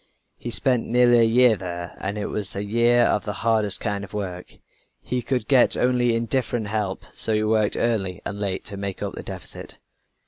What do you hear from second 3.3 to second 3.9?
hardest